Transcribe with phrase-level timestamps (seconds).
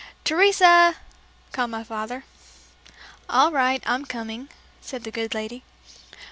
[0.23, 0.95] "Teresa!"
[1.51, 2.23] called my father.
[3.29, 4.49] "All right, I'm coming,"
[4.81, 5.61] said that good lady.